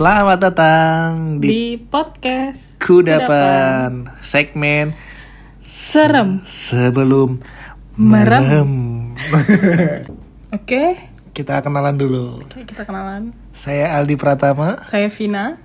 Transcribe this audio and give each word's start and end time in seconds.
Selamat 0.00 0.40
datang 0.40 1.36
di, 1.44 1.44
di 1.44 1.64
podcast 1.76 2.80
Kudapan 2.80 4.08
segmen 4.24 4.96
Serem. 5.60 6.40
sebelum 6.48 7.36
Merem. 8.00 8.40
merem. 8.40 8.72
Oke, 10.56 10.96
Kita 11.36 11.60
kenalan 11.60 12.00
dulu. 12.00 12.40
oke, 12.40 12.64
kita 12.64 12.88
kenalan. 12.88 13.36
Saya 13.52 13.92
Aldi 14.00 14.16
Pratama 14.16 14.80
Saya 14.88 15.12
Vina. 15.12 15.60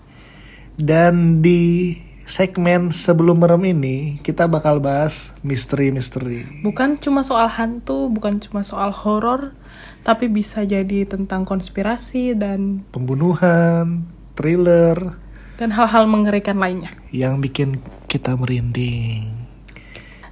dan 0.75 1.39
di 1.39 1.95
segmen 2.27 2.91
sebelum 2.91 3.39
merem 3.39 3.71
ini 3.71 4.19
kita 4.19 4.51
bakal 4.51 4.83
bahas 4.83 5.31
misteri-misteri. 5.47 6.43
Bukan 6.59 6.99
cuma 6.99 7.23
soal 7.23 7.47
hantu, 7.47 8.11
bukan 8.11 8.43
cuma 8.43 8.67
soal 8.67 8.91
horor, 8.91 9.55
tapi 10.03 10.27
bisa 10.27 10.67
jadi 10.67 11.07
tentang 11.07 11.47
konspirasi 11.47 12.35
dan 12.35 12.83
Pembunuhan, 12.91 14.11
thriller 14.35 15.15
dan 15.55 15.71
hal-hal 15.71 16.03
mengerikan 16.05 16.59
lainnya. 16.59 16.91
yang 17.15 17.39
bikin 17.39 17.79
kita 18.11 18.35
merinding. 18.35 19.31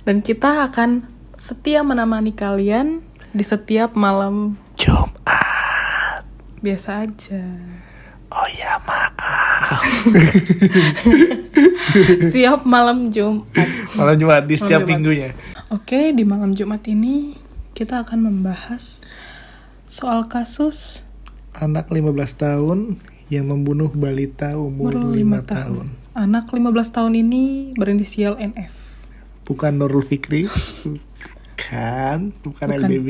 Dan 0.04 0.20
kita 0.20 0.68
akan 0.68 1.08
setia 1.40 1.80
menemani 1.80 2.36
kalian 2.36 3.00
di 3.32 3.44
setiap 3.44 3.96
malam 3.96 4.60
Jumat. 4.76 6.28
biasa 6.60 7.08
aja. 7.08 7.44
Oh 8.34 8.50
ya 8.50 8.82
maaf. 8.84 9.80
Setiap 12.24 12.66
malam 12.66 13.14
Jumat. 13.14 13.70
Malam 13.94 14.16
Jumat 14.18 14.44
di 14.50 14.56
setiap 14.58 14.84
Jumat. 14.84 14.90
minggunya. 14.90 15.30
Oke, 15.70 16.10
di 16.12 16.26
malam 16.26 16.58
Jumat 16.58 16.82
ini 16.90 17.38
kita 17.78 18.02
akan 18.02 18.26
membahas 18.26 19.06
soal 19.86 20.26
kasus 20.26 21.06
Anak 21.54 21.94
15 21.94 22.10
tahun 22.34 22.80
yang 23.40 23.50
membunuh 23.50 23.90
balita 23.94 24.54
umur 24.56 24.94
umur 24.94 25.18
5 25.18 25.46
5 25.46 25.50
tahun. 25.50 25.86
tahun. 25.86 25.86
Anak 26.14 26.46
15 26.54 26.96
tahun 26.96 27.14
ini 27.18 27.74
berinisial 27.74 28.38
NF. 28.38 28.74
Bukan 29.50 29.82
Nurul 29.82 30.06
Fikri. 30.06 30.46
Bukan, 30.48 32.34
bukan, 32.46 32.68
Bukan. 32.70 32.86
LBB. 32.86 33.08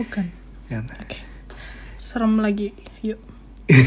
Bukan. 0.00 0.26
Kan. 0.72 0.84
Oke. 1.02 1.18
Serem 2.00 2.40
lagi. 2.40 2.72
Yuk. 3.04 3.20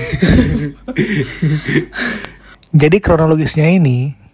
Jadi 2.82 2.98
kronologisnya 3.00 3.70
ini 3.72 4.26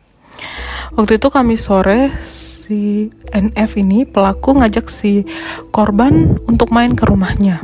Waktu 0.91 1.23
itu 1.23 1.27
kami 1.31 1.55
sore 1.55 2.11
si 2.19 3.07
NF 3.31 3.79
ini 3.79 4.03
pelaku 4.03 4.59
ngajak 4.59 4.91
si 4.91 5.23
korban 5.71 6.35
untuk 6.51 6.67
main 6.75 6.91
ke 6.91 7.07
rumahnya. 7.07 7.63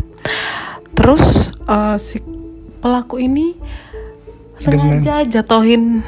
Terus 0.96 1.52
eh, 1.68 1.98
si 2.00 2.24
pelaku 2.80 3.22
ini 3.22 3.58
sengaja 4.58 5.26
jatuhin 5.28 6.02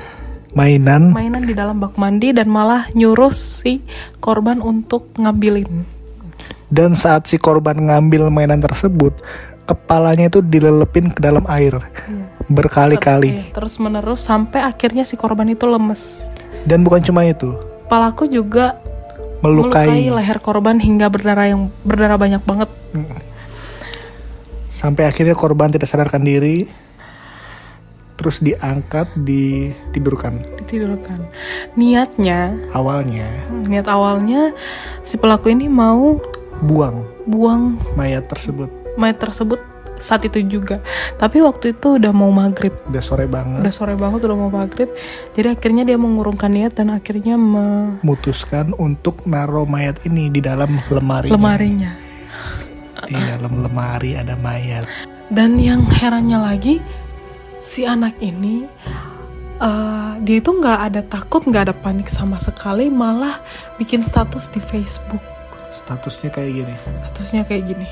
mainan 0.57 1.13
mainan 1.13 1.45
di 1.45 1.53
dalam 1.53 1.77
bak 1.77 1.97
mandi 2.01 2.33
dan 2.33 2.49
malah 2.49 2.89
nyuruh 2.97 3.29
si 3.29 3.81
korban 4.17 4.61
untuk 4.61 5.13
ngambilin. 5.17 5.85
dan 6.69 6.93
saat 6.93 7.25
si 7.25 7.41
korban 7.41 7.77
ngambil 7.77 8.29
mainan 8.29 8.61
tersebut, 8.61 9.13
kepalanya 9.65 10.29
itu 10.29 10.41
dilelepin 10.45 11.09
ke 11.09 11.17
dalam 11.17 11.41
air 11.49 11.81
berkali-kali. 12.45 13.53
Terus 13.53 13.81
menerus 13.81 14.21
sampai 14.25 14.61
akhirnya 14.65 15.01
si 15.01 15.17
korban 15.17 15.49
itu 15.49 15.65
lemes. 15.65 16.29
Dan 16.69 16.85
bukan 16.85 17.01
cuma 17.01 17.25
itu, 17.25 17.57
Pelaku 17.89 18.29
juga 18.29 18.77
melukai, 19.41 20.13
leher 20.13 20.37
korban 20.37 20.77
hingga 20.77 21.09
berdarah 21.09 21.49
yang 21.49 21.73
berdarah 21.81 22.21
banyak 22.21 22.41
banget. 22.45 22.69
Sampai 24.69 25.03
akhirnya 25.05 25.33
korban 25.33 25.69
tidak 25.69 25.89
sadarkan 25.89 26.23
diri. 26.23 26.69
Terus 28.19 28.43
diangkat, 28.43 29.15
ditidurkan. 29.15 30.43
Ditidurkan. 30.59 31.23
Niatnya, 31.73 32.51
Awalnya 32.75 33.23
niat 33.63 33.87
awalnya 33.87 34.51
si 35.01 35.15
pelaku 35.15 35.55
ini 35.55 35.71
mau 35.71 36.19
buang 36.59 37.07
buang 37.23 37.79
mayat 37.95 38.27
tersebut. 38.27 38.67
mayat 38.99 39.23
tersebut 39.23 39.63
saat 39.95 40.27
itu 40.27 40.43
juga. 40.43 40.83
Tapi 41.15 41.39
waktu 41.39 41.71
itu 41.71 41.95
udah 41.95 42.11
mau 42.11 42.27
maghrib. 42.27 42.75
Udah 42.91 42.99
sore 42.99 43.23
banget. 43.23 43.63
Udah 43.63 43.71
sore 43.71 43.95
banget 43.95 44.27
udah 44.27 44.35
mau 44.35 44.51
maghrib. 44.51 44.91
Jadi 45.31 45.47
akhirnya 45.55 45.87
dia 45.87 45.95
mengurungkan 45.95 46.51
niat 46.51 46.75
dan 46.75 46.91
akhirnya 46.91 47.39
me- 47.39 48.03
memutuskan 48.03 48.75
untuk 48.75 49.23
naruh 49.23 49.63
mayat 49.63 49.95
ini 50.03 50.27
di 50.27 50.43
dalam 50.43 50.75
lemari. 50.91 51.31
lemarinya. 51.31 51.95
Di 53.07 53.15
dalam 53.15 53.63
lemari 53.63 54.17
ada 54.17 54.35
mayat. 54.39 54.83
Dan 55.29 55.61
yang 55.61 55.85
herannya 55.87 56.41
lagi, 56.41 56.81
si 57.61 57.85
anak 57.85 58.17
ini 58.19 58.65
eh, 59.61 60.11
dia 60.25 60.37
itu 60.41 60.51
nggak 60.51 60.79
ada 60.91 61.01
takut, 61.05 61.45
nggak 61.45 61.69
ada 61.69 61.75
panik 61.75 62.09
sama 62.09 62.41
sekali, 62.41 62.89
malah 62.89 63.39
bikin 63.77 64.01
status 64.01 64.49
di 64.49 64.59
Facebook. 64.59 65.21
Statusnya 65.69 66.33
kayak 66.33 66.51
gini. 66.51 66.75
Statusnya 67.05 67.43
kayak 67.45 67.63
gini. 67.69 67.87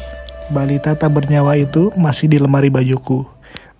Balita 0.49 0.95
tak 0.95 1.11
bernyawa 1.11 1.59
itu 1.59 1.93
masih 1.93 2.31
di 2.31 2.41
lemari 2.41 2.71
bajuku. 2.71 3.27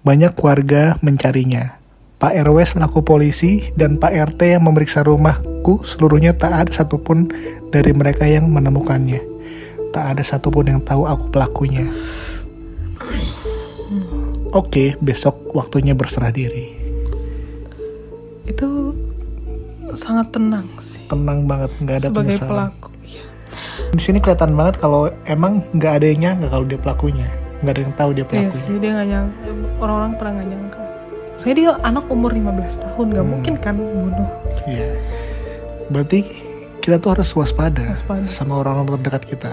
Banyak 0.04 0.36
warga 0.38 1.00
mencarinya. 1.02 1.80
Pak 2.18 2.34
RW 2.34 2.58
selaku 2.66 3.06
polisi 3.06 3.70
dan 3.78 4.02
Pak 4.02 4.10
RT 4.34 4.58
yang 4.58 4.66
memeriksa 4.66 5.06
rumahku 5.06 5.86
seluruhnya 5.86 6.34
tak 6.34 6.66
ada 6.66 6.72
satupun 6.74 7.30
dari 7.70 7.94
mereka 7.94 8.26
yang 8.26 8.50
menemukannya. 8.50 9.37
Tak 9.98 10.14
ada 10.14 10.22
satupun 10.22 10.70
yang 10.70 10.78
tahu 10.80 11.04
aku 11.04 11.26
pelakunya. 11.28 11.90
Oke, 14.52 14.94
besok 15.00 15.50
waktunya 15.52 15.92
berserah 15.92 16.30
diri. 16.30 16.70
Itu 18.46 18.94
sangat 19.90 20.30
tenang 20.30 20.68
sih 20.78 21.02
Tenang 21.06 21.44
banget, 21.46 21.72
nggak 21.80 21.96
ada 21.98 22.08
sebagai 22.08 22.30
penyesalan. 22.30 22.50
pelaku. 22.70 22.88
Iya. 23.04 23.24
Di 23.90 24.02
sini 24.02 24.18
kelihatan 24.20 24.54
banget 24.54 24.76
kalau 24.78 25.02
emang 25.26 25.66
nggak 25.74 25.94
ada 25.94 26.06
yang 26.06 26.20
nyangka 26.22 26.48
kalau 26.48 26.64
dia 26.64 26.78
pelakunya, 26.78 27.28
nggak 27.60 27.74
ada 27.74 27.82
yang 27.82 27.94
tahu 27.96 28.10
dia 28.12 28.18
Iya 28.20 28.30
pelakunya. 28.30 28.62
sih 28.62 28.76
dia 28.78 28.92
nggak 28.94 29.08
nyangka 29.08 29.40
orang-orang 29.80 30.12
pernah 30.14 30.32
nggak 30.34 30.48
nyangka. 30.48 30.82
Soalnya 31.34 31.56
dia 31.56 31.70
anak 31.82 32.06
umur 32.08 32.32
15 32.32 32.76
tahun, 32.78 33.06
nggak 33.10 33.24
Hmm. 33.24 33.34
mungkin 33.34 33.54
kan 33.58 33.74
bunuh. 33.76 34.30
Iya. 34.64 34.90
Berarti 35.88 36.20
kita 36.80 36.98
tuh 36.98 37.10
harus 37.14 37.30
waspada, 37.32 37.84
Waspada. 37.94 38.28
sama 38.28 38.54
orang-orang 38.58 38.96
terdekat 38.96 39.24
kita, 39.28 39.52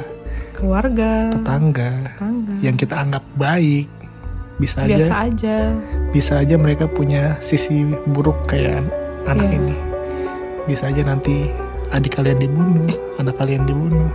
Keluarga, 0.54 1.28
tetangga 1.34 1.90
tetangga, 2.14 2.52
yang 2.62 2.78
kita 2.78 2.94
anggap 2.96 3.24
baik. 3.34 3.90
Bisa 4.54 4.86
biasa 4.86 5.26
aja, 5.26 5.26
aja. 5.26 5.56
bisa 6.14 6.32
aja 6.38 6.54
mereka 6.54 6.86
punya 6.86 7.34
sisi 7.42 7.82
buruk 8.06 8.46
kayak 8.46 8.86
an- 8.86 8.92
anak 9.26 9.50
Iya. 9.50 9.58
ini. 9.58 9.76
Bisa 10.64 10.82
aja 10.88 11.02
nanti 11.02 11.50
adik 11.90 12.14
kalian 12.14 12.38
dibunuh, 12.38 12.86
anak 13.18 13.34
kalian 13.34 13.66
dibunuh. 13.66 14.06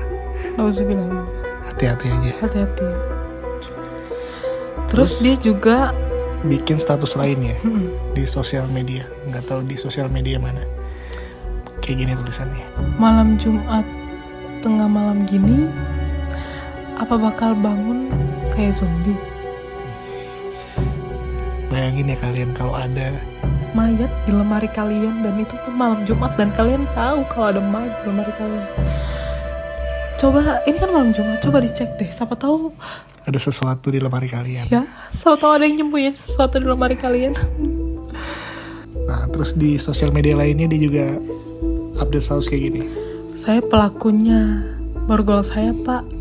Hati-hati 1.67 2.07
aja. 2.07 2.31
Hati-hati. 2.39 2.87
Terus, 4.89 5.21
dia 5.21 5.35
juga 5.37 5.91
Bikin 6.39 6.79
status 6.79 7.19
lainnya 7.19 7.59
mm, 7.59 8.15
di 8.15 8.23
sosial 8.23 8.63
media, 8.71 9.03
nggak 9.27 9.43
tahu 9.43 9.59
di 9.67 9.75
sosial 9.75 10.07
media 10.07 10.39
mana. 10.39 10.63
Kayak 11.83 11.95
gini 11.99 12.11
tulisannya. 12.15 12.63
malam 12.95 13.35
Jumat 13.35 13.83
tengah 14.63 14.87
malam 14.87 15.27
gini 15.27 15.67
apa 16.99 17.15
bakal 17.15 17.55
bangun 17.55 18.11
kayak 18.51 18.75
zombie? 18.75 19.17
Bayangin 21.71 22.11
ya 22.11 22.17
kalian 22.19 22.51
kalau 22.51 22.75
ada 22.75 23.15
Mayat 23.69 24.09
di 24.25 24.33
lemari 24.33 24.65
kalian 24.65 25.21
dan 25.21 25.37
itu 25.37 25.53
pun 25.61 25.77
malam 25.77 26.01
Jumat 26.01 26.33
dan 26.33 26.49
kalian 26.57 26.89
tahu 26.97 27.21
kalau 27.29 27.53
ada 27.53 27.61
mayat 27.61 28.01
di 28.01 28.09
lemari 28.09 28.33
kalian. 28.33 28.65
Coba 30.17 30.65
ini 30.65 30.77
kan 30.81 30.89
malam 30.89 31.13
Jumat, 31.13 31.37
coba 31.37 31.61
dicek 31.61 31.93
deh. 32.01 32.09
Siapa 32.09 32.33
tahu 32.33 32.73
ada 33.29 33.37
sesuatu 33.37 33.93
di 33.93 34.01
lemari 34.01 34.25
kalian. 34.25 34.65
ya, 34.73 34.89
siapa 35.13 35.37
tahu 35.37 35.61
ada 35.61 35.69
yang 35.69 35.85
nyembunyiin 35.85 36.17
sesuatu 36.17 36.57
di 36.57 36.65
lemari 36.65 36.97
kalian. 36.97 37.37
Nah, 39.05 39.29
terus 39.29 39.53
di 39.53 39.77
sosial 39.77 40.09
media 40.09 40.33
lainnya 40.33 40.65
dia 40.65 40.81
juga 40.81 41.05
update 42.01 42.25
status 42.25 42.49
kayak 42.49 42.73
gini. 42.73 42.81
Saya 43.37 43.61
pelakunya, 43.61 44.65
borgol 45.05 45.45
saya 45.45 45.77
pak. 45.85 46.18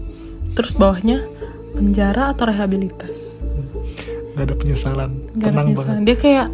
Terus 0.59 0.75
bawahnya 0.75 1.23
penjara 1.71 2.35
atau 2.35 2.51
rehabilitas. 2.51 3.39
Gak 4.35 4.45
ada 4.45 4.55
penyesalan, 4.55 5.11
Gak 5.33 5.39
ada 5.39 5.45
tenang 5.45 5.67
penyesalan. 5.69 5.87
banget. 5.95 6.03
Dia 6.05 6.17
kayak 6.19 6.49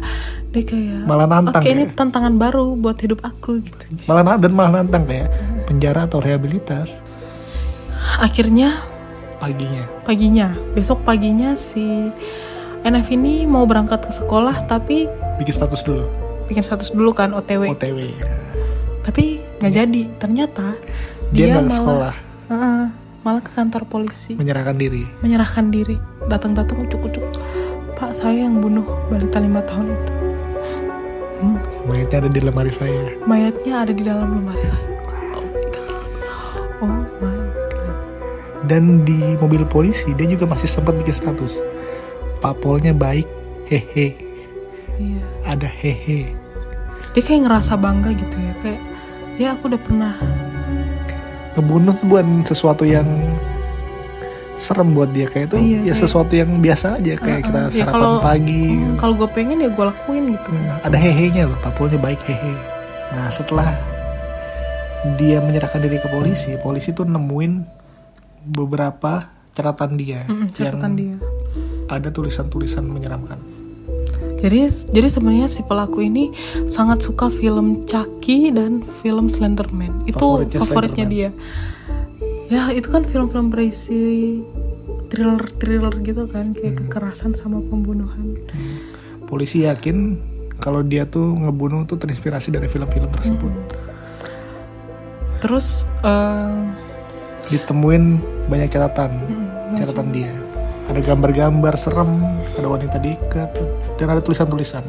dia 0.49 0.63
kayak 0.63 1.01
Malah 1.03 1.25
nantang 1.25 1.61
Oke, 1.61 1.69
ini 1.69 1.83
ya. 1.83 1.93
tantangan 1.93 2.33
baru 2.37 2.65
buat 2.75 2.97
hidup 2.97 3.19
aku 3.21 3.59
gitu. 3.59 3.85
Malah 4.05 4.37
dan 4.37 4.51
malah 4.53 4.71
nantang 4.75 5.03
kayak 5.03 5.27
penjara 5.65 6.05
atau 6.05 6.21
rehabilitas 6.21 7.01
Akhirnya 8.15 8.85
paginya. 9.37 9.83
paginya, 10.05 10.47
besok 10.71 11.01
paginya 11.01 11.53
si 11.53 12.09
NF 12.81 13.09
ini 13.09 13.43
mau 13.43 13.65
berangkat 13.65 14.05
ke 14.05 14.13
sekolah 14.13 14.65
tapi 14.65 15.09
Bikin 15.35 15.51
status 15.51 15.81
dulu, 15.81 16.05
bikin 16.45 16.61
status 16.61 16.93
dulu 16.93 17.11
kan 17.11 17.33
OTW. 17.33 17.73
OTW. 17.73 17.99
Tapi 19.03 19.41
nggak 19.59 19.73
jadi. 19.73 20.01
Ternyata 20.15 20.65
Dia 21.33 21.49
dia, 21.49 21.53
nggak 21.57 21.65
ke 21.67 21.73
sekolah, 21.75 22.13
Heeh, 22.45 22.83
malah 23.25 23.41
ke 23.41 23.49
kantor 23.57 23.89
polisi. 23.89 24.37
Menyerahkan 24.37 24.77
diri. 24.77 25.09
menyerahkan 25.25 25.73
diri. 25.73 25.97
Datang-datang 26.29 26.85
ucuk-ucuk. 26.85 27.25
Pak 27.97 28.13
saya 28.13 28.45
yang 28.45 28.61
bunuh 28.61 28.85
balita 29.09 29.41
lima 29.41 29.65
tahun 29.65 29.97
itu. 29.97 30.13
Hmm, 31.41 31.57
mayatnya 31.89 32.17
ada 32.21 32.29
di 32.29 32.39
lemari 32.45 32.71
saya. 32.71 33.17
Mayatnya 33.25 33.73
ada 33.81 33.91
di 33.97 34.03
dalam 34.05 34.29
lemari 34.29 34.61
saya. 34.61 34.85
Oh 35.33 35.41
my 35.41 35.63
god. 35.73 35.89
Oh 36.79 36.87
my 36.87 37.05
god 37.17 37.65
dan 38.65 39.05
di 39.05 39.37
mobil 39.37 39.61
polisi 39.65 40.11
dia 40.17 40.25
juga 40.25 40.49
masih 40.49 40.69
sempat 40.69 40.97
bikin 40.97 41.13
status. 41.13 41.61
Pak 42.41 42.61
Polnya 42.61 42.93
baik 42.93 43.25
hehe. 43.69 44.17
Iya. 44.97 45.23
Ada 45.45 45.69
hehe. 45.69 46.33
Dia 47.13 47.21
kayak 47.21 47.47
ngerasa 47.47 47.73
bangga 47.77 48.11
gitu 48.13 48.37
ya. 48.37 48.53
Kayak 48.61 48.81
ya 49.37 49.47
aku 49.53 49.69
udah 49.69 49.81
pernah 49.81 50.13
ngebunuh 51.55 51.93
tuh 51.93 52.05
bukan 52.05 52.27
sesuatu 52.43 52.83
yang 52.83 53.07
serem 54.55 54.91
buat 54.91 55.09
dia. 55.09 55.25
Kayak 55.25 55.45
itu 55.49 55.57
Iya, 55.57 55.63
ya 55.63 55.81
kayak- 55.85 55.99
sesuatu 55.99 56.33
yang 56.33 56.51
biasa 56.57 56.87
aja. 56.95 57.13
Kayak 57.17 57.41
kita 57.43 57.59
Uh-uh. 57.61 57.71
Ya, 57.71 57.83
sarapan 57.83 57.95
kalau- 57.97 58.21
pagi 58.21 58.65
hmm, 58.71 58.95
kalau 58.95 59.13
gue 59.15 59.29
pengen 59.29 59.57
ya 59.57 59.69
gue 59.69 59.85
lakuin 59.85 60.23
gitu. 60.29 60.49
Hmm, 60.49 60.79
ada 60.81 60.97
hehe-nya 60.97 61.43
loh 61.45 61.59
papulnya 61.59 61.97
baik 61.97 62.21
hehe. 62.23 62.53
Nah 63.11 63.27
setelah 63.29 63.69
dia 65.15 65.37
menyerahkan 65.37 65.79
diri 65.79 65.97
ke 65.97 66.07
polisi 66.07 66.57
polisi 66.57 66.89
tuh 66.89 67.05
nemuin 67.05 67.61
beberapa 68.43 69.29
catatan 69.51 69.95
dia 69.95 70.25
Mm-mm, 70.25 70.49
catatan 70.49 70.91
yang 70.91 70.97
dia. 70.97 71.15
ada 71.87 72.09
tulisan-tulisan 72.09 72.81
menyeramkan 72.83 73.37
jadi 74.35 74.67
jadi 74.91 75.07
sebenarnya 75.07 75.47
si 75.47 75.61
pelaku 75.61 76.03
ini 76.03 76.29
sangat 76.67 77.01
suka 77.01 77.27
film 77.27 77.83
Chucky 77.85 78.51
dan 78.51 78.83
film 79.01 79.27
Slenderman. 79.27 80.05
Itu 80.05 80.19
Favoritnya 80.19 80.59
favoritnya, 80.61 81.05
Slenderman. 81.05 81.09
dia. 81.09 81.29
Ya 82.45 82.63
itu 82.69 82.87
kan 82.87 83.03
film-film 83.03 83.49
berisi 83.49 84.37
thriller 85.09 85.41
thriller 85.57 85.93
gitu 86.01 86.25
kan 86.27 86.51
Hmm. 86.51 86.57
kayak 86.57 86.75
kekerasan 86.85 87.33
sama 87.33 87.57
pembunuhan. 87.61 88.37
Polisi 89.25 89.65
yakin 89.65 90.21
kalau 90.57 90.81
dia 90.81 91.03
tuh 91.03 91.33
ngebunuh 91.33 91.83
tuh 91.83 91.97
terinspirasi 91.97 92.53
dari 92.53 92.69
film-film 92.69 93.09
tersebut. 93.09 93.51
Terus 95.41 95.85
eh, 96.01 96.61
ditemuin 97.49 98.03
banyak 98.49 98.69
catatan. 98.69 99.11
Mm, 99.25 99.77
catatan 99.77 100.07
dia. 100.09 100.31
Ada 100.85 101.01
gambar-gambar 101.01 101.73
serem 101.75 102.11
ada 102.55 102.67
wanita 102.69 103.01
diikat 103.01 103.49
dan 103.95 104.07
ada 104.11 104.21
tulisan-tulisan 104.21 104.83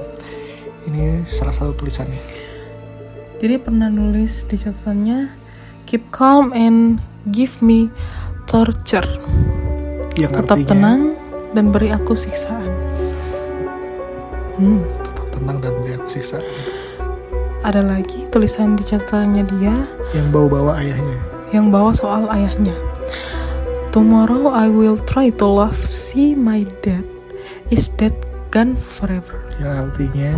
ini 0.87 1.27
salah 1.27 1.55
satu 1.55 1.75
tulisannya 1.75 2.19
jadi 3.43 3.61
pernah 3.61 3.91
nulis 3.93 4.47
di 4.47 4.57
catatannya 4.57 5.33
keep 5.85 6.07
calm 6.15 6.51
and 6.57 7.03
give 7.31 7.59
me 7.65 7.91
torture 8.47 9.07
yang 10.17 10.33
tetap 10.33 10.57
artinya 10.57 10.71
tenang 10.73 11.01
dan 11.53 11.65
beri 11.75 11.91
aku 11.91 12.15
siksaan 12.15 12.71
hmm. 14.59 14.81
tetap 15.05 15.27
tenang 15.35 15.59
dan 15.63 15.73
beri 15.83 15.93
aku 15.99 16.09
siksaan 16.11 16.45
ada 17.67 17.83
lagi 17.83 18.27
tulisan 18.31 18.79
di 18.79 18.85
catatannya 18.87 19.45
dia 19.59 19.75
yang 20.15 20.31
bawa-bawa 20.31 20.79
ayahnya 20.83 21.37
yang 21.55 21.71
bawa 21.71 21.95
soal 21.95 22.27
ayahnya. 22.31 22.75
Tomorrow 23.95 24.51
I 24.53 24.69
will 24.69 24.99
try 25.07 25.31
to 25.41 25.47
love 25.47 25.79
see 25.87 26.35
my 26.35 26.67
dad. 26.83 27.07
Is 27.71 27.91
that 28.03 28.15
gone 28.49 28.75
forever? 28.77 29.39
yang 29.57 29.89
artinya 29.89 30.33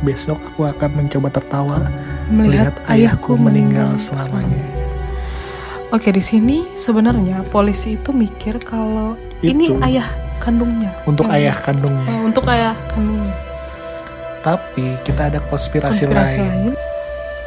besok 0.00 0.40
aku 0.44 0.66
akan 0.66 0.90
mencoba 0.96 1.28
tertawa 1.30 1.78
Melihat, 2.26 2.74
melihat 2.74 2.74
ayahku 2.88 3.36
meninggal 3.36 3.94
selamanya 3.96 4.64
Oke, 5.92 6.08
di 6.08 6.18
sini 6.18 6.64
sebenarnya 6.72 7.44
polisi 7.46 7.94
itu 7.94 8.10
mikir 8.10 8.56
kalau 8.58 9.12
ini 9.40 9.68
Itu. 9.68 9.76
ayah 9.84 10.08
kandungnya. 10.38 10.88
untuk 11.04 11.28
Yang- 11.28 11.36
ayah 11.36 11.56
kandungnya 11.58 12.08
Eh, 12.08 12.22
untuk 12.24 12.44
ayah 12.48 12.74
kandungnya. 12.88 13.36
tapi 14.40 14.96
kita 15.04 15.28
ada 15.28 15.38
konspirasi, 15.44 16.02
Konspirasi 16.02 16.34
lain 16.34 16.48
lain. 16.66 16.74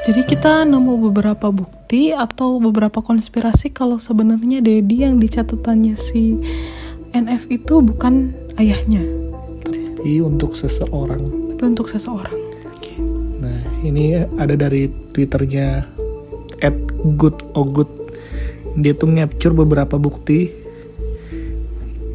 Jadi 0.05 0.21
kita 0.23 0.61
nemu 0.63 1.09
beberapa 1.09 1.49
bukti 1.49 2.13
atau 2.13 2.61
beberapa 2.61 3.01
konspirasi 3.01 3.73
kalau 3.73 3.97
sebenarnya 3.97 4.61
Dedi 4.61 5.01
yang 5.01 5.17
di 5.17 5.25
catatannya 5.25 5.97
si 5.97 6.37
NF 7.11 7.49
itu 7.49 7.81
bukan 7.81 8.29
ayahnya, 8.55 9.01
tapi 10.05 10.21
untuk 10.21 10.53
seseorang 10.53 11.49
tapi 11.49 11.65
untuk 11.65 11.89
seseorang. 11.89 12.37
Oke. 12.69 12.93
Nah, 13.41 13.57
ini 13.81 14.13
ada 14.37 14.53
dari 14.53 14.85
twitternya 14.85 15.81
at 16.61 16.77
goodogood. 17.17 17.89
Dia 18.77 18.93
tuh 18.93 19.09
ngapture 19.09 19.57
beberapa 19.57 19.97
bukti 19.97 20.53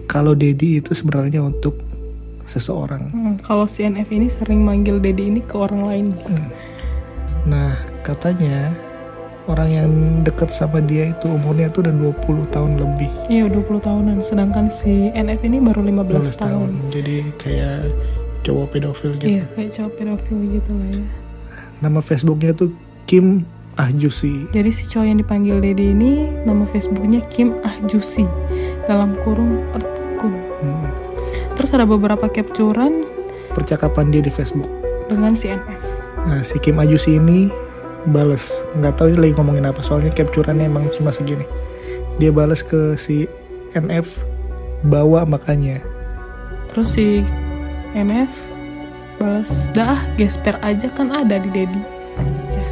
kalau 0.06 0.38
Dedi 0.38 0.78
itu 0.78 0.94
sebenarnya 0.94 1.42
untuk 1.42 1.82
seseorang. 2.46 3.10
Hmm, 3.10 3.34
kalau 3.42 3.66
si 3.66 3.82
NF 3.82 4.06
ini 4.14 4.30
sering 4.30 4.62
manggil 4.62 5.02
Dedi 5.02 5.26
ini 5.26 5.42
ke 5.42 5.58
orang 5.58 5.82
lain. 5.82 6.06
Nah, 7.50 7.74
katanya 8.06 8.70
orang 9.50 9.68
yang 9.68 9.90
deket 10.22 10.48
sama 10.48 10.78
dia 10.78 11.10
itu 11.10 11.26
umurnya 11.26 11.66
tuh 11.68 11.82
udah 11.82 11.94
20 12.14 12.54
tahun 12.54 12.70
lebih. 12.78 13.10
Iya 13.26 13.50
20 13.50 13.82
tahunan, 13.82 14.16
sedangkan 14.22 14.70
si 14.70 15.10
NF 15.10 15.42
ini 15.42 15.58
baru 15.58 15.82
15 15.82 16.38
12 16.38 16.38
tahun. 16.38 16.68
Jadi 16.88 17.16
kayak 17.36 17.78
cowok 18.40 18.66
pedofil 18.70 19.10
gitu. 19.18 19.28
Iya 19.28 19.44
kayak 19.52 19.70
cowok 19.74 19.92
pedofil 19.98 20.38
gitu 20.48 20.70
lah 20.70 20.88
ya. 20.94 21.04
Nama 21.80 22.00
Facebooknya 22.00 22.52
tuh 22.52 22.70
Kim 23.04 23.42
Ahjusi. 23.74 24.46
Jadi 24.50 24.70
si 24.70 24.84
cowok 24.86 25.06
yang 25.06 25.18
dipanggil 25.18 25.56
Dedi 25.58 25.90
ini 25.90 26.12
nama 26.44 26.62
Facebooknya 26.64 27.20
Kim 27.26 27.56
Ahjusi 27.60 28.28
dalam 28.84 29.16
kurung 29.20 29.60
Earthkun. 29.72 30.34
Hmm, 30.60 30.90
Terus 31.56 31.70
ada 31.72 31.84
beberapa 31.84 32.24
capturean 32.24 33.04
Percakapan 33.50 34.08
dia 34.08 34.22
di 34.22 34.30
Facebook. 34.30 34.68
dengan 35.08 35.34
si 35.34 35.50
NF. 35.50 35.80
Nah, 36.20 36.40
si 36.40 36.60
Kim 36.60 36.76
Ajusi 36.76 37.16
ini 37.16 37.48
bales, 38.08 38.64
nggak 38.80 38.96
tahu 38.96 39.12
dia 39.12 39.20
lagi 39.28 39.34
ngomongin 39.36 39.68
apa 39.68 39.80
soalnya 39.84 40.12
capturannya 40.14 40.68
emang 40.68 40.88
cuma 40.96 41.12
segini. 41.12 41.44
Dia 42.16 42.32
bales 42.32 42.64
ke 42.64 42.96
si 42.96 43.28
NF 43.76 44.24
bawa 44.88 45.28
makanya. 45.28 45.84
Terus 46.72 46.96
si 46.96 47.26
NF 47.92 48.30
balas, 49.20 49.50
dah 49.76 49.98
ah, 49.98 50.00
gesper 50.16 50.56
aja 50.64 50.88
kan 50.88 51.12
ada 51.12 51.36
di 51.36 51.50
Dedi. 51.52 51.82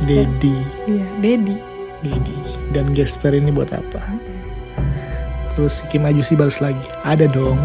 Dedi, 0.06 0.56
Iya, 0.88 1.06
Dedi. 1.20 1.56
Dedi. 2.00 2.36
Dan 2.72 2.94
gesper 2.94 3.34
ini 3.34 3.50
buat 3.50 3.74
apa? 3.74 4.00
Terus 5.52 5.82
si 5.82 5.84
Kim 5.90 6.06
Ajusi 6.06 6.38
balas 6.38 6.62
lagi, 6.62 6.80
ada 7.02 7.26
dong. 7.26 7.58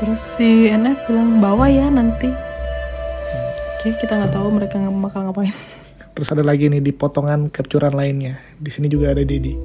Terus 0.00 0.18
si 0.40 0.72
NF 0.72 1.06
bilang 1.06 1.38
bawa 1.38 1.68
ya 1.68 1.86
nanti. 1.92 2.32
Oke, 3.78 3.92
kita 4.00 4.16
nggak 4.16 4.32
tahu 4.32 4.48
mereka 4.50 4.80
bakal 4.80 5.28
ngapain. 5.28 5.52
Terus 6.14 6.30
ada 6.30 6.46
lagi 6.46 6.70
nih 6.70 6.78
di 6.78 6.94
potongan 6.94 7.50
capturan 7.50 7.90
lainnya. 7.90 8.38
Di 8.54 8.70
sini 8.70 8.86
juga 8.86 9.10
ada 9.10 9.26
Dedi. 9.26 9.58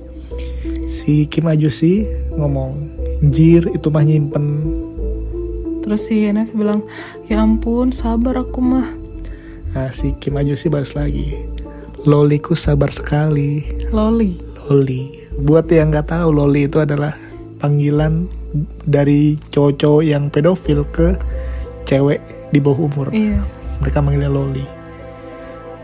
Si 0.89 1.29
Kim 1.29 1.45
Ajusi 1.45 2.09
ngomong, 2.33 2.89
"Jir, 3.29 3.69
itu 3.69 3.93
mah 3.93 4.01
nyimpen." 4.01 4.45
Terus 5.85 6.09
si 6.09 6.25
NF 6.25 6.49
bilang, 6.57 6.81
ya 7.29 7.45
ampun, 7.45 7.93
sabar 7.93 8.41
aku 8.41 8.61
mah. 8.65 8.89
Nah, 9.77 9.93
si 9.93 10.17
Kim 10.17 10.41
Ajusi 10.41 10.73
balas 10.73 10.97
lagi, 10.97 11.37
"Loliku 12.09 12.57
sabar 12.57 12.89
sekali." 12.89 13.69
Loli. 13.93 14.41
Loli. 14.65 15.29
Buat 15.37 15.69
yang 15.69 15.93
nggak 15.93 16.09
tahu, 16.09 16.33
Loli 16.33 16.65
itu 16.65 16.81
adalah 16.81 17.13
panggilan 17.61 18.25
dari 18.89 19.37
cowok-cowok 19.53 20.01
yang 20.01 20.33
pedofil 20.33 20.81
ke 20.89 21.13
cewek 21.85 22.21
di 22.49 22.57
bawah 22.57 22.89
umur. 22.89 23.07
Iya. 23.13 23.45
Mereka 23.85 24.01
manggilnya 24.01 24.33
Loli. 24.33 24.78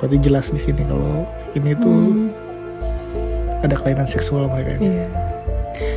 Berarti 0.06 0.22
jelas 0.22 0.46
di 0.48 0.62
sini 0.62 0.86
kalau 0.86 1.26
ini 1.52 1.74
tuh 1.76 1.90
Hmm, 1.90 2.30
ada 3.60 3.74
kelainan 3.74 4.06
seksual 4.06 4.46
mereka. 4.46 4.78
ini. 4.78 4.94
iya. 4.94 5.10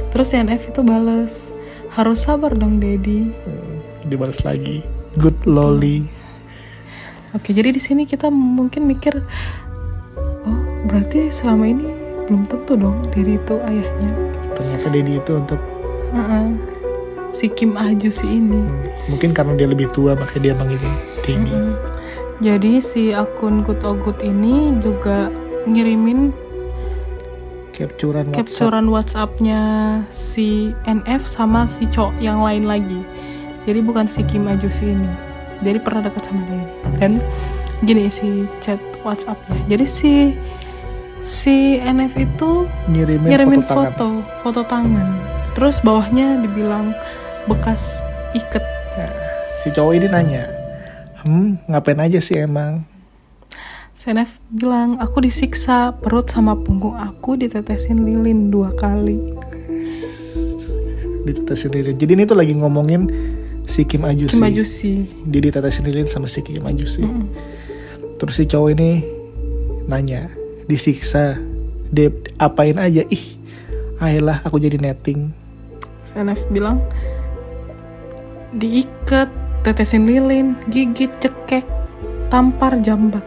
Terus 0.08 0.26
si 0.26 0.40
NF 0.40 0.62
itu 0.66 0.80
balas, 0.80 1.52
harus 1.90 2.18
sabar 2.18 2.50
dong, 2.50 2.80
Dedi. 2.80 3.28
Hmm, 3.44 3.76
Dibalas 4.02 4.40
lagi. 4.40 4.80
Good 5.14 5.44
Loli. 5.44 6.08
Oke, 7.30 7.52
jadi 7.52 7.68
di 7.68 7.76
sini 7.76 8.02
kita 8.02 8.26
mungkin 8.26 8.88
mikir, 8.88 9.20
oh 10.40 10.58
berarti 10.82 11.28
selama 11.28 11.68
ini 11.68 11.84
belum 12.24 12.42
tentu 12.42 12.72
dong 12.74 13.04
Dedi 13.10 13.36
itu 13.36 13.60
ayahnya. 13.60 14.12
Ternyata 14.54 14.86
Dedi 14.88 15.12
itu 15.14 15.32
untuk 15.36 15.60
Heeh. 16.08 16.48
Si 17.28 17.44
Kim 17.46 17.76
Ahjusi 17.76 18.24
ini. 18.32 18.64
hmm, 18.64 19.12
mungkin 19.12 19.36
karena 19.36 19.52
dia 19.52 19.68
lebih 19.68 19.92
tua 19.92 20.16
makanya 20.16 20.40
dia 20.42 20.54
manggilnya 20.54 20.94
Dedi. 21.20 21.36
Mm-mm. 21.44 21.76
Jadi 22.38 22.78
si 22.78 23.11
akun 23.11 23.66
Good 23.66 24.23
ini 24.23 24.71
juga 24.78 25.26
ngirimin 25.66 26.30
Capturan 27.75 28.35
WhatsApp. 28.35 28.42
capturean 28.42 28.87
WhatsApp-nya 28.90 29.62
si 30.11 30.75
NF 30.83 31.23
sama 31.30 31.71
si 31.71 31.87
cowok 31.87 32.18
yang 32.18 32.42
lain 32.42 32.66
lagi. 32.66 33.07
Jadi 33.71 33.78
bukan 33.87 34.11
si 34.11 34.26
Kim 34.26 34.50
Ajusi 34.50 34.99
ini. 34.99 35.07
Jadi 35.62 35.78
pernah 35.78 36.02
dekat 36.11 36.26
sama 36.26 36.42
dia. 36.50 36.66
Dan 36.99 37.23
gini 37.87 38.11
si 38.11 38.50
chat 38.59 38.83
WhatsApp-nya. 39.07 39.59
Jadi 39.71 39.87
si 39.87 40.35
si 41.23 41.78
NF 41.78 42.18
itu 42.18 42.66
Ngirimin, 42.90 43.30
ngirimin 43.30 43.62
foto, 43.62 43.71
tangan. 43.71 43.95
foto, 43.95 44.09
foto 44.42 44.61
tangan. 44.66 45.09
Terus 45.54 45.78
bawahnya 45.83 46.42
dibilang 46.42 46.90
bekas 47.47 48.02
iket. 48.35 48.62
si 49.62 49.71
cowok 49.71 49.95
ini 49.95 50.11
nanya 50.11 50.57
hmm 51.26 51.66
ngapain 51.66 51.98
aja 51.98 52.20
sih 52.22 52.38
emang 52.38 52.84
Senef 53.98 54.38
bilang, 54.46 54.94
aku 55.02 55.26
disiksa 55.26 55.90
perut 55.90 56.30
sama 56.30 56.54
punggung 56.54 56.94
aku 56.94 57.34
ditetesin 57.34 58.06
lilin 58.06 58.46
dua 58.46 58.70
kali. 58.78 59.18
ditetesin 61.26 61.75
lilin 61.75 61.98
jadi 61.98 62.14
ini 62.14 62.22
tuh 62.22 62.38
lagi 62.38 62.54
ngomongin 62.54 63.10
si 63.66 63.82
Kim 63.84 64.06
Ajusi 64.06 64.38
Kim 64.38 64.46
Ajusi. 64.46 64.92
dia 65.26 65.40
ditetesin 65.44 65.84
lilin 65.84 66.06
sama 66.06 66.30
si 66.30 66.40
Kim 66.40 66.62
Ajusi 66.64 67.02
Mm-mm. 67.04 67.26
terus 68.16 68.38
si 68.38 68.46
cowok 68.46 68.70
ini 68.78 69.02
nanya 69.90 70.30
disiksa 70.70 71.37
dia 71.92 72.08
apain 72.38 72.78
aja 72.78 73.02
ih 73.10 73.37
ayolah 73.98 74.40
aku 74.46 74.56
jadi 74.62 74.78
netting 74.78 75.34
Senef 76.08 76.40
bilang, 76.48 76.80
diikat, 78.56 79.28
tetesin 79.68 80.08
lilin, 80.08 80.56
gigit, 80.72 81.12
cekek, 81.20 81.68
tampar, 82.32 82.80
jambak. 82.80 83.20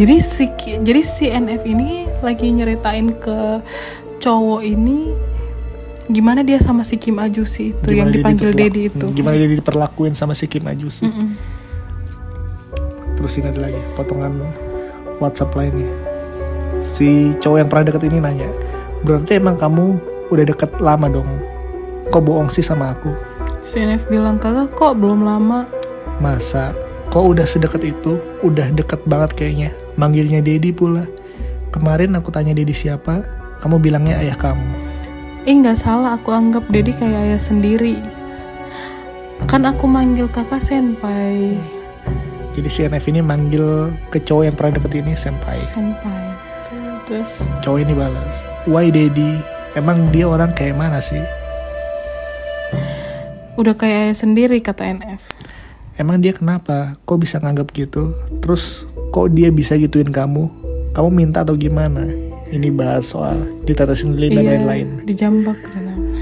Jadi 0.00 0.16
si 0.24 0.48
jadi 0.80 1.00
si 1.04 1.28
NF 1.28 1.68
ini 1.68 2.08
lagi 2.24 2.48
nyeritain 2.48 3.12
ke 3.20 3.60
cowok 4.24 4.64
ini 4.64 5.12
gimana 6.08 6.40
dia 6.40 6.56
sama 6.56 6.80
si 6.80 6.96
Kim 6.96 7.20
Ajusi 7.20 7.76
itu 7.76 7.88
yang 7.92 8.08
Gimana 8.08 8.12
dia 8.12 8.16
dipanggil 8.24 8.50
Dedi 8.56 8.82
itu. 8.88 9.06
Hmm, 9.06 9.14
gimana 9.14 9.34
dia 9.36 9.48
diperlakuin 9.52 10.14
sama 10.16 10.32
si 10.32 10.48
Kim 10.50 10.66
Ajusi 10.66 11.06
Mm-mm. 11.06 11.28
terus 13.14 13.38
ini 13.38 13.46
ada 13.50 13.70
lagi 13.70 13.80
potongan 13.94 14.34
WhatsApp 15.22 15.54
lainnya 15.54 15.86
si 16.82 17.34
cowok 17.38 17.58
yang 17.62 17.68
pernah 17.70 17.84
deket 17.90 18.02
ini 18.10 18.18
nanya 18.18 18.48
berarti 19.06 19.38
emang 19.38 19.54
kamu 19.54 19.98
udah 20.34 20.44
deket 20.46 20.70
lama 20.82 21.06
dong 21.06 21.30
kok 22.10 22.22
bohong 22.22 22.50
sih 22.50 22.64
sama 22.66 22.94
aku 22.94 23.14
Si 23.62 23.78
NF 23.78 24.10
bilang 24.10 24.42
kagak 24.42 24.74
kok 24.74 24.98
belum 24.98 25.22
lama. 25.22 25.64
masa? 26.18 26.74
Kok 27.10 27.36
udah 27.36 27.46
sedekat 27.46 27.82
itu? 27.82 28.18
Udah 28.42 28.70
deket 28.74 29.02
banget 29.06 29.34
kayaknya. 29.38 29.70
Manggilnya 29.94 30.42
Dedi 30.42 30.74
pula. 30.74 31.06
Kemarin 31.70 32.14
aku 32.18 32.30
tanya 32.34 32.54
Dedi 32.54 32.74
siapa? 32.74 33.22
Kamu 33.62 33.78
bilangnya 33.78 34.18
ayah 34.18 34.38
kamu. 34.38 34.66
Eh 35.46 35.54
nggak 35.54 35.78
salah. 35.78 36.18
Aku 36.18 36.30
anggap 36.34 36.66
Dedi 36.70 36.94
kayak 36.94 37.32
ayah 37.32 37.40
sendiri. 37.40 37.98
Kan 39.46 39.66
aku 39.66 39.86
manggil 39.86 40.30
kakak 40.30 40.62
senpai. 40.62 41.58
jadi 42.52 42.68
si 42.68 42.84
NF 42.84 43.08
ini 43.08 43.24
manggil 43.24 43.88
ke 44.12 44.20
cowok 44.20 44.44
yang 44.44 44.52
pernah 44.52 44.76
deket 44.76 44.92
ini 45.00 45.16
senpai. 45.16 45.64
Senpai. 45.64 46.22
Terus? 47.08 47.48
Cowok 47.64 47.78
ini 47.82 47.92
balas 47.96 48.46
why 48.66 48.88
Dedi 48.88 49.42
emang 49.74 50.10
dia 50.14 50.30
orang 50.30 50.54
kayak 50.54 50.78
mana 50.78 51.02
sih 51.02 51.20
udah 53.56 53.74
kayak 53.76 54.12
ayah 54.12 54.16
sendiri 54.16 54.58
kata 54.58 54.96
NF. 54.96 55.22
Emang 56.00 56.24
dia 56.24 56.32
kenapa? 56.32 56.96
Kok 57.04 57.18
bisa 57.20 57.36
nganggap 57.36 57.68
gitu? 57.76 58.16
Terus 58.40 58.88
kok 59.12 59.28
dia 59.36 59.52
bisa 59.52 59.76
gituin 59.76 60.08
kamu? 60.08 60.48
Kamu 60.96 61.08
minta 61.12 61.44
atau 61.44 61.56
gimana? 61.56 62.08
Ini 62.52 62.68
bahas 62.72 63.08
soal 63.12 63.44
ditetesin 63.64 64.16
lilin 64.16 64.40
dan 64.40 64.44
Iya, 64.44 64.50
lain-lain. 64.56 64.88
dijambak 65.08 65.60
dan 65.72 65.84
apa. 65.88 66.20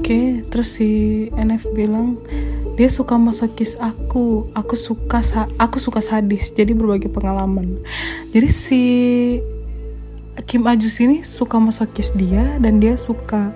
Oke, 0.00 0.44
terus 0.48 0.80
si 0.80 0.88
NF 1.36 1.68
bilang 1.76 2.16
dia 2.80 2.88
suka 2.88 3.20
masokis 3.20 3.76
aku, 3.76 4.48
aku 4.56 4.72
suka 4.76 5.20
aku 5.60 5.76
suka 5.76 6.00
sadis, 6.00 6.48
jadi 6.56 6.72
berbagi 6.72 7.12
pengalaman. 7.12 7.76
Jadi 8.32 8.48
si 8.48 8.82
Kim 10.48 10.64
Ajus 10.64 10.96
ini 11.04 11.20
suka 11.20 11.60
masokis 11.60 12.16
dia 12.16 12.56
dan 12.56 12.80
dia 12.80 12.96
suka 12.96 13.52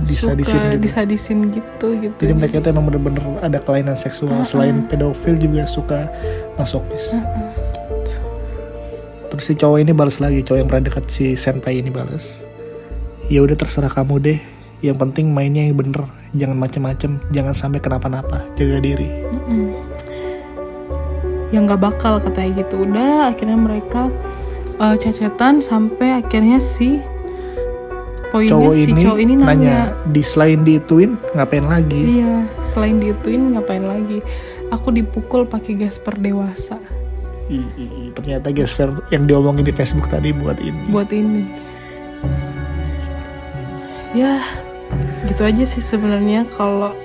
Disadisin 0.00 0.56
suka 0.56 0.72
gitu. 0.72 0.80
disadisin 0.80 1.38
gitu 1.52 1.86
gitu. 2.00 2.20
Jadi 2.24 2.32
mereka 2.32 2.64
tuh 2.64 2.72
emang 2.72 2.88
bener-bener 2.88 3.20
ada 3.44 3.60
kelainan 3.60 3.94
seksual. 3.94 4.40
Selain 4.48 4.88
pedofil 4.88 5.36
juga 5.36 5.68
suka 5.68 6.08
masokis. 6.56 7.12
Terus 9.28 9.44
si 9.44 9.52
cowok 9.52 9.78
ini 9.84 9.92
balas 9.92 10.16
lagi, 10.20 10.40
cowok 10.40 10.58
yang 10.58 10.68
pernah 10.68 10.84
dekat 10.88 11.04
si 11.12 11.36
senpai 11.36 11.84
ini 11.84 11.92
balas. 11.92 12.40
Ya 13.28 13.44
udah 13.44 13.56
terserah 13.56 13.92
kamu 13.92 14.14
deh. 14.20 14.40
Yang 14.82 14.96
penting 14.98 15.30
mainnya 15.30 15.62
yang 15.62 15.78
bener, 15.78 16.10
jangan 16.34 16.58
macem-macem, 16.58 17.22
jangan 17.30 17.54
sampai 17.54 17.78
kenapa-napa, 17.78 18.42
jaga 18.58 18.82
diri. 18.82 19.06
Mm-mm. 19.30 19.78
yang 21.52 21.68
nggak 21.68 21.84
bakal 21.84 22.16
katanya 22.16 22.64
gitu 22.64 22.88
udah 22.88 23.28
akhirnya 23.28 23.60
mereka 23.60 24.08
uh, 24.80 24.96
cecetan 24.96 25.60
sampai 25.60 26.24
akhirnya 26.24 26.58
si 26.58 26.98
poinnya 28.32 28.56
cowok 28.56 28.72
si 28.72 28.82
ini, 28.88 29.00
cowok 29.04 29.18
ini 29.20 29.34
nanya, 29.36 29.52
nanya, 29.52 29.76
di 30.08 30.22
selain 30.24 30.60
diituin 30.64 31.20
ngapain 31.36 31.66
lagi? 31.68 32.00
iya 32.00 32.48
selain 32.72 32.96
diituin 32.96 33.52
ngapain 33.52 33.84
lagi? 33.84 34.24
Aku 34.72 34.88
dipukul 34.88 35.44
pakai 35.44 35.76
gas 35.76 36.00
per 36.00 36.16
dewasa 36.16 36.80
Ih, 37.52 37.68
ih, 37.76 37.90
ih, 37.90 38.08
ternyata 38.16 38.48
Gesper 38.48 38.94
yang 39.12 39.28
diomongin 39.28 39.66
di 39.66 39.74
Facebook 39.74 40.08
tadi 40.08 40.32
buat 40.32 40.56
ini. 40.62 40.88
buat 40.88 41.10
ini. 41.10 41.44
Ya 44.16 44.40
gitu 45.28 45.42
aja 45.42 45.64
sih 45.68 45.84
sebenarnya. 45.84 46.48
Kalau 46.54 46.96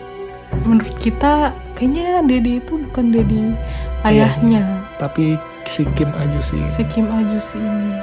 menurut 0.64 0.94
kita 1.04 1.52
kayaknya 1.74 2.24
Dedi 2.24 2.64
itu 2.64 2.80
bukan 2.80 3.12
Dedi 3.12 3.58
ayahnya. 4.06 4.88
Tapi 5.02 5.36
si 5.68 5.84
Kim 6.00 6.08
Ajusi 6.16 6.62
si 6.78 6.86
Kim 6.88 7.10
Ajus 7.10 7.52
ini. 7.58 7.98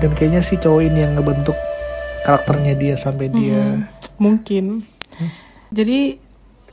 Dan 0.00 0.16
kayaknya 0.16 0.40
si 0.40 0.56
cowok 0.56 0.86
ini 0.86 1.04
yang 1.04 1.18
ngebentuk 1.18 1.58
karakternya 2.24 2.74
dia 2.78 2.94
sampai 2.96 3.28
dia 3.28 3.60
Mm, 3.76 3.80
mungkin 4.16 4.64
jadi 5.68 6.16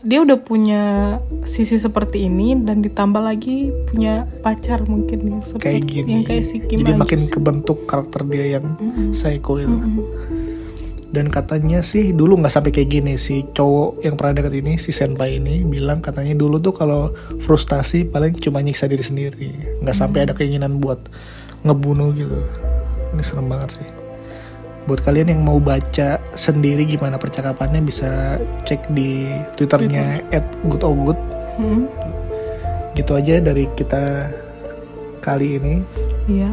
dia 0.03 0.19
udah 0.19 0.35
punya 0.43 0.83
sisi 1.47 1.79
seperti 1.79 2.27
ini 2.27 2.59
dan 2.59 2.83
ditambah 2.83 3.23
lagi 3.23 3.71
punya 3.87 4.27
pacar 4.43 4.83
mungkin 4.83 5.19
yang 5.23 5.41
seperti 5.47 5.63
kayak 5.63 5.81
gini. 5.87 6.09
yang 6.11 6.23
kayak 6.27 6.43
si 6.43 6.59
Kim 6.59 6.83
Jadi 6.83 6.91
Ajus. 6.91 7.01
makin 7.07 7.21
kebentuk 7.31 7.87
karakter 7.87 8.27
dia 8.27 8.59
yang 8.59 8.75
Mm-mm. 8.75 9.15
psycho 9.15 9.63
itu. 9.63 9.71
Mm-mm. 9.71 10.03
Dan 11.07 11.31
katanya 11.31 11.79
sih 11.79 12.11
dulu 12.11 12.35
nggak 12.35 12.51
sampai 12.51 12.75
kayak 12.75 12.89
gini 12.89 13.13
si 13.15 13.47
cowok 13.47 14.03
yang 14.03 14.19
pernah 14.19 14.43
deket 14.43 14.59
ini 14.59 14.75
si 14.75 14.91
senpai 14.91 15.39
ini 15.39 15.63
bilang 15.63 16.03
katanya 16.03 16.35
dulu 16.35 16.59
tuh 16.59 16.75
kalau 16.75 17.15
frustasi 17.39 18.03
paling 18.03 18.35
cuma 18.43 18.59
nyiksa 18.59 18.91
diri 18.91 19.05
sendiri, 19.07 19.49
nggak 19.79 19.93
sampai 19.95 20.27
ada 20.27 20.33
keinginan 20.35 20.83
buat 20.83 20.99
ngebunuh 21.63 22.11
gitu. 22.11 22.39
Ini 23.15 23.23
serem 23.23 23.47
banget 23.47 23.79
sih. 23.79 23.87
Buat 24.83 24.99
kalian 25.01 25.31
yang 25.31 25.41
mau 25.41 25.57
baca 25.57 26.19
sendiri 26.33 26.83
gimana 26.83 27.15
percakapannya 27.15 27.79
bisa 27.79 28.35
cek 28.63 28.91
di 28.91 29.31
twitternya 29.55 30.27
@goodogood. 30.65 31.15
Mm, 31.55 31.87
Gitu 32.93 33.11
aja 33.11 33.39
dari 33.39 33.65
kita 33.73 34.29
kali 35.19 35.57
ini. 35.57 35.75
Iya 36.25 36.51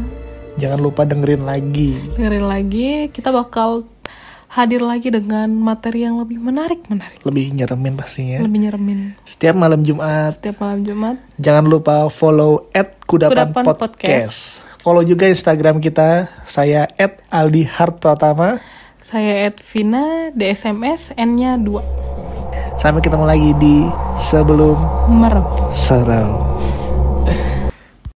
Jangan 0.56 0.80
lupa 0.80 1.02
dengerin 1.02 1.42
lagi. 1.42 1.94
dengerin 2.14 2.44
lagi 2.44 2.88
kita 3.08 3.30
bakal 3.30 3.86
hadir 4.48 4.80
lagi 4.80 5.08
dengan 5.08 5.46
materi 5.52 6.02
yang 6.02 6.18
lebih 6.18 6.36
menarik 6.36 6.82
menarik 6.86 7.22
Lebih 7.22 7.54
nyeremin 7.54 7.94
pastinya. 7.94 8.38
lebih 8.40 8.66
nyeremin 8.66 9.14
Setiap 9.22 9.54
malam 9.54 9.80
Jumat 9.80 10.36
setiap 10.36 10.58
malam 10.58 10.82
Jumat 10.82 11.16
Jangan 11.36 11.64
lupa 11.64 12.06
follow 12.08 12.66
at 12.72 12.98
Kudapan, 13.04 13.50
Kudapan 13.50 13.64
Podcast. 13.64 13.78
Podcast. 13.78 14.69
Follow 14.80 15.04
juga 15.04 15.28
Instagram 15.28 15.76
kita. 15.76 16.32
Saya 16.48 16.88
at 16.96 17.20
Aldi 17.28 17.68
Hart 17.68 18.00
Pratama. 18.00 18.64
saya 19.04 19.44
Edvina 19.48 20.32
DSMS 20.32 21.16
N-nya 21.16 21.56
2 21.56 22.80
Sampai 22.80 23.04
ketemu 23.04 23.24
lagi 23.28 23.50
di 23.60 23.84
sebelum 24.16 24.80
merem 25.12 25.44
serau. 25.68 26.60